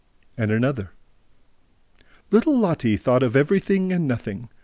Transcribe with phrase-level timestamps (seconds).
[0.35, 0.93] And another:
[2.31, 4.49] "Little Lotte thought of everything and nothing.